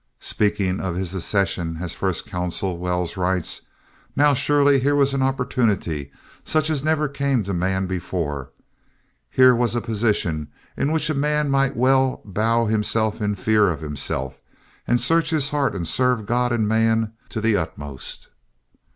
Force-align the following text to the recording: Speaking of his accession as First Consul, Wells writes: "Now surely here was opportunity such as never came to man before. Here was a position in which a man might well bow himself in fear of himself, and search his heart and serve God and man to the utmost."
Speaking 0.19 0.79
of 0.79 0.95
his 0.95 1.13
accession 1.13 1.77
as 1.79 1.93
First 1.93 2.25
Consul, 2.25 2.79
Wells 2.79 3.17
writes: 3.17 3.61
"Now 4.15 4.33
surely 4.33 4.79
here 4.79 4.95
was 4.95 5.13
opportunity 5.13 6.11
such 6.43 6.71
as 6.71 6.83
never 6.83 7.07
came 7.07 7.43
to 7.43 7.53
man 7.53 7.85
before. 7.85 8.49
Here 9.29 9.55
was 9.55 9.75
a 9.75 9.79
position 9.79 10.47
in 10.75 10.91
which 10.91 11.11
a 11.11 11.13
man 11.13 11.51
might 11.51 11.77
well 11.77 12.23
bow 12.25 12.65
himself 12.65 13.21
in 13.21 13.35
fear 13.35 13.69
of 13.69 13.81
himself, 13.81 14.39
and 14.87 14.99
search 14.99 15.29
his 15.29 15.49
heart 15.49 15.75
and 15.75 15.87
serve 15.87 16.25
God 16.25 16.51
and 16.51 16.67
man 16.67 17.13
to 17.29 17.39
the 17.39 17.55
utmost." 17.55 18.29